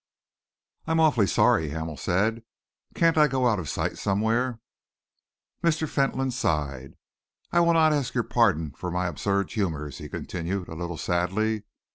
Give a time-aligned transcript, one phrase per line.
[0.87, 2.41] "I am awfully sorry," Hamel said.
[2.95, 4.59] "Can't I go out of sight somewhere?"
[5.63, 5.87] Mr.
[5.87, 6.95] Fentolin sighed.
[7.51, 11.65] "I will not ask your pardon for my absurd humours," he continued, a little sadly.